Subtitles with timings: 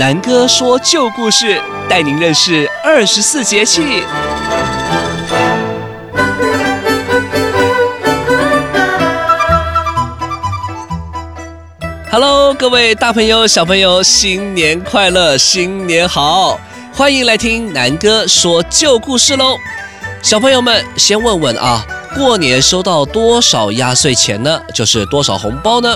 [0.00, 4.02] 南哥说旧故事，带您认识二十四节气。
[12.10, 16.58] Hello，各位大朋友、小朋友，新年快乐，新年好！
[16.94, 19.58] 欢迎来听南哥说旧故事喽。
[20.22, 21.84] 小朋友们，先问问啊，
[22.16, 24.62] 过年收到多少压岁钱呢？
[24.74, 25.94] 就是多少红包呢？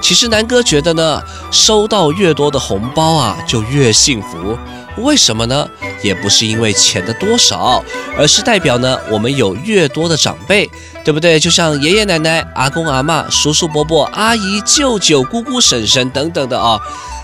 [0.00, 4.58] 其实南哥觉得呢，收到越多的红包啊，就越幸福。
[4.96, 5.68] 为什么呢？
[6.02, 7.82] 也不是因为钱的多少，
[8.18, 10.68] 而是代表呢，我们有越多的长辈，
[11.04, 11.38] 对不对？
[11.38, 16.78] 就像爷爷奶奶、阿公阿嬷、叔叔伯伯、阿姨舅舅、姑姑婶婶等等的啊，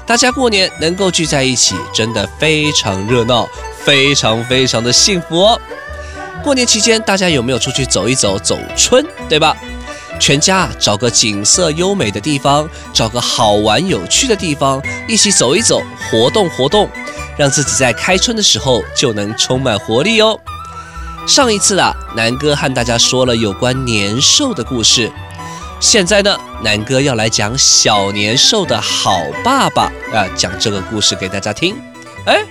[0.06, 3.48] 大家过年能够聚在一起，真的非常热闹，
[3.84, 5.58] 非常非常的幸福。
[6.44, 9.56] 过年期间，大家有没有出去走一走，走春，对吧？
[10.18, 16.88] 全家找个景色优美的地方，找个好玩有趣的地方，一起走一走，活动活动，
[17.36, 20.38] 让自己在开春的时候就能充满活力哦。
[21.26, 25.10] 上一次啊，南哥和大家说了有关年兽的故事，
[25.80, 31.76] 现在呢，南哥要来讲小年兽的好爸爸啊，讲这个故事给大家听。
[32.24, 32.42] 哎，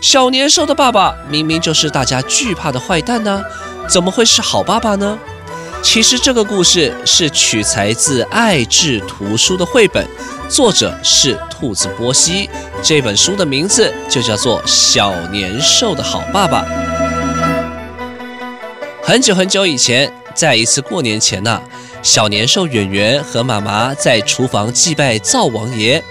[0.00, 3.42] 小年兽的爸爸明明就是大家惧怕的坏蛋呢，
[3.88, 5.18] 怎么会是好爸爸呢？
[5.82, 10.06] 其实这个故事是取材自爱智图书的绘本，
[10.48, 12.48] 作者是兔子波西。
[12.82, 16.62] 这本书的名字就叫做《小年兽的好爸爸》。
[19.02, 21.60] 很久很久以前，在一次过年前呢、
[22.02, 26.02] 小年兽圆圆和妈妈在厨房祭拜灶王爷。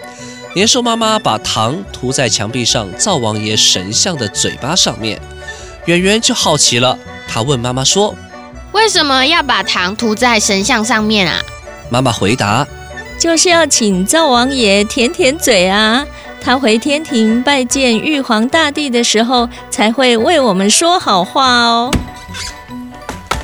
[0.55, 5.21] 年兽妈妈把糖涂在墙壁上灶王爷神像的嘴巴上面，
[5.85, 8.15] 圆圆就好奇了，他问妈妈说。
[8.77, 11.41] 为什么要把糖涂在神像上面啊？
[11.89, 12.65] 妈妈回答
[13.19, 16.05] ：“就是要请灶王爷舔舔嘴啊，
[16.39, 21.91] 他回天庭拜见玉皇大帝的时候，才会为我们说好话哦。”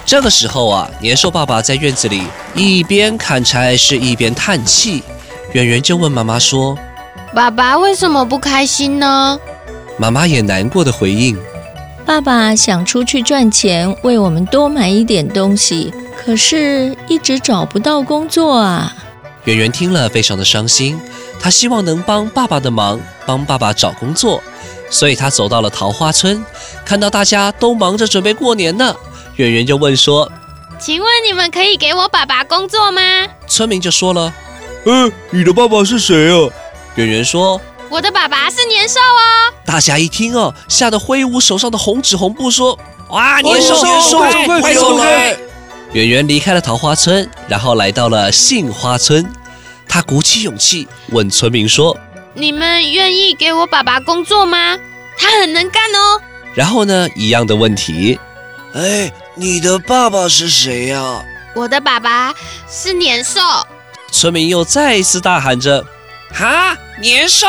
[0.05, 2.21] 这个时候啊，年兽爸爸在院子里
[2.53, 5.01] 一边砍柴是一边叹气。
[5.53, 6.77] 圆圆就问妈妈说
[7.33, 9.39] ：“爸爸为什么不开心呢？”
[9.97, 11.35] 妈妈也难过的回应。
[12.05, 18.93] 爸爸想出去赚钱，为我们多买一点东西，可是一直找不到工作啊。
[19.45, 20.99] 圆圆听了非常的伤心，
[21.39, 24.43] 他希望能帮爸爸的忙，帮爸爸找工作，
[24.89, 26.43] 所以他走到了桃花村，
[26.85, 28.93] 看到大家都忙着准备过年呢。
[29.37, 30.29] 圆圆就问说
[30.77, 33.01] ：“请问你们可以给我爸爸工作吗？”
[33.47, 34.33] 村民就说了
[34.85, 36.49] ：“嗯，你的爸爸是谁啊？”
[36.95, 37.59] 圆圆说。
[37.89, 39.47] 我的爸爸是年兽啊！
[39.65, 42.77] 大侠一听哦，吓得挥舞手上的红纸红布，说
[43.11, 45.37] ：“哇，年兽，快快走来！”
[45.93, 49.25] 圆圆离开了桃花村，然后来到了杏花村。
[49.87, 51.97] 他鼓起勇气问村民说
[52.35, 54.77] ：“你们愿意给我爸爸工作吗？
[55.17, 56.19] 他很能干哦。”
[56.53, 58.19] 然后呢，一样的问题
[58.75, 61.23] ：“哎，你的爸爸是谁呀？”
[61.55, 62.33] 我的爸爸
[62.69, 63.39] 是年兽。
[64.11, 65.85] 村民又再一次大喊着
[66.35, 67.47] ：“哈，年兽！”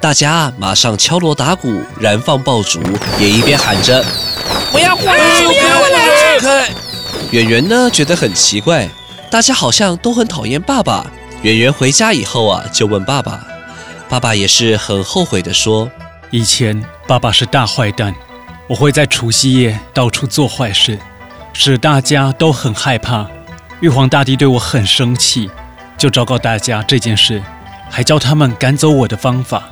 [0.00, 2.80] 大家马上敲锣打鼓，燃放爆竹，
[3.18, 4.02] 也一边喊着
[4.72, 6.70] ：“不要过来，不要过来！”
[7.30, 8.88] 圆圆呢，觉得很奇怪，
[9.30, 11.04] 大家好像都很讨厌爸爸。
[11.42, 13.46] 圆圆回家以后啊，就问爸爸，
[14.08, 15.90] 爸爸也是很后悔的说
[16.32, 18.14] ：“以前爸爸是大坏蛋，
[18.68, 20.98] 我会在除夕夜到处做坏事，
[21.52, 23.26] 使大家都很害怕。
[23.80, 25.50] 玉皇大帝对我很生气，
[25.98, 27.42] 就昭告大家这件事，
[27.90, 29.68] 还教他们赶走我的方法。”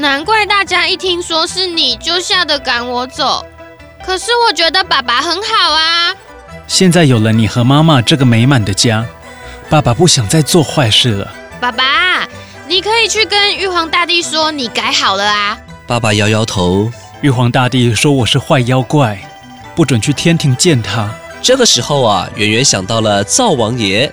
[0.00, 3.44] 难怪大家一听说是你就吓得赶我走，
[4.02, 6.14] 可是我觉得爸爸很好啊。
[6.66, 9.04] 现在有了你和妈妈这个美满的家，
[9.68, 11.30] 爸爸不想再做坏事了。
[11.60, 12.26] 爸爸，
[12.66, 15.58] 你可以去跟玉皇大帝说你改好了啊。
[15.86, 16.90] 爸爸摇摇头。
[17.20, 19.18] 玉皇大帝说我是坏妖怪，
[19.74, 21.10] 不准去天庭见他。
[21.42, 24.10] 这个时候啊，圆圆想到了灶王爷，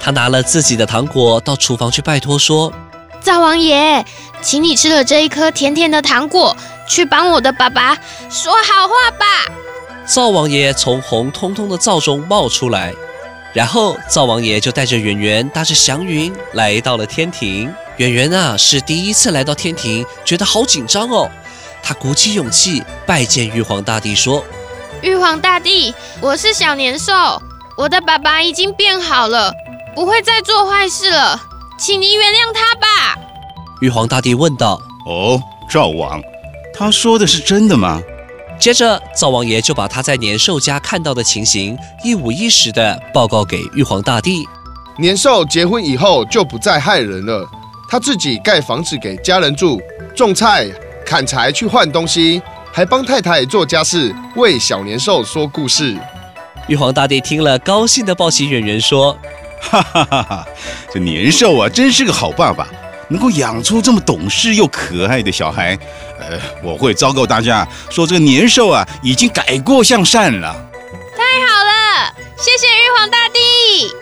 [0.00, 2.72] 他拿了自己的糖果到厨房去拜托说。
[3.20, 4.04] 灶王爷，
[4.42, 6.56] 请你吃了这一颗甜甜的糖果，
[6.86, 7.96] 去帮我的爸爸
[8.30, 9.26] 说好话吧。
[10.06, 12.94] 灶王爷从红彤彤的灶中冒出来，
[13.52, 17.72] 然后灶王爷就带着圆圆搭着祥云来到了天庭。
[17.96, 21.28] 圆圆啊，是第一次来到天庭，觉得好紧张哦。
[21.82, 24.44] 他鼓起勇气拜见玉皇大帝，说
[25.02, 27.12] ：“玉皇大帝，我是小年兽，
[27.76, 29.52] 我的爸爸已经变好了，
[29.96, 31.42] 不会再做坏事了。”
[31.76, 33.17] 请您原谅他吧。
[33.80, 35.40] 玉皇大帝问道：“哦，
[35.70, 36.20] 赵王，
[36.74, 38.02] 他说的是真的吗？”
[38.58, 44.44] 接着，灶王爷就把他在年兽家看到的情形一五一十地报告给玉皇大帝。
[44.98, 47.48] 年兽结婚以后就不再害人了，
[47.88, 49.80] 他自己盖房子给家人住，
[50.16, 50.66] 种菜、
[51.06, 52.42] 砍柴、去换东西，
[52.72, 55.96] 还帮太太做家事，为小年兽说故事。
[56.66, 59.16] 玉皇大帝听了，高兴地抱起圆圆说
[59.62, 60.48] ：“哈哈哈哈！
[60.92, 62.66] 这年兽啊，真是个好爸爸，
[63.08, 65.78] 能够养出这么懂事又可爱的小孩。
[66.18, 70.54] 呃，我会昭告大家，说这个年兽啊，已经改过向善了。
[71.16, 73.92] 太好了，谢谢玉皇大帝。”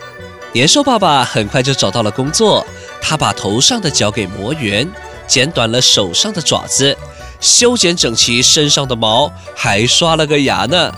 [0.53, 2.67] 年兽爸爸很快就找到了工作，
[3.01, 4.89] 他把头上的角给磨圆。
[5.27, 6.97] 剪短了手上的爪子，
[7.41, 10.95] 修剪整齐身上的毛，还刷了个牙呢。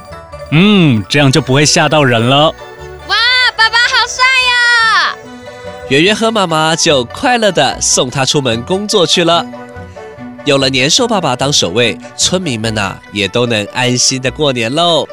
[0.51, 2.55] 嗯，这样就不会吓到人了。
[5.89, 9.43] 圆圆和妈妈就快乐地送他出门工作去了。
[10.45, 15.09] 有了年兽爸爸当守卫，村民们呐、也都能安心的过年喽。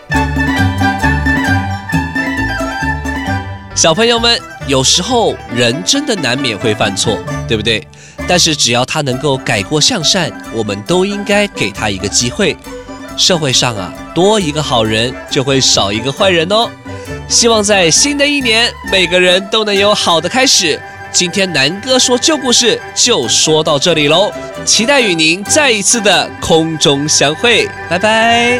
[3.73, 4.37] 小朋友们，
[4.67, 7.17] 有时候人真的难免会犯错，
[7.47, 7.87] 对不对？
[8.27, 12.55] 但是只要他能够改过向善，我们都应该给他一个机会。
[13.15, 16.69] 社会上啊，多一个好人，就会少一个坏人哦。
[17.27, 20.79] 希望在新的一年，每个人都能有好的开始。
[21.11, 24.31] 今天南哥说旧故事就说到这里喽，
[24.63, 28.59] 期待与您再一次的空中相会，拜拜。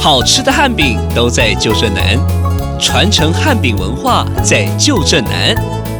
[0.00, 2.18] 好吃的汉饼都在旧镇南。
[2.80, 5.54] 传承汉饼文化在旧镇南。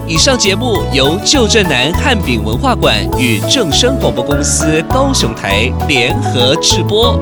[0.09, 7.21] 以上节目由旧镇南汉饼文化馆与正声广播公司高雄台联合制播。